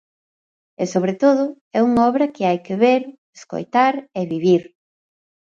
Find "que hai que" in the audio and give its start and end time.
2.33-2.75